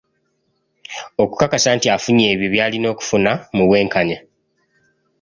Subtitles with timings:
[1.23, 4.17] Okukakasa nti afunye ebyo by’alina okufuna mu bwenkanya.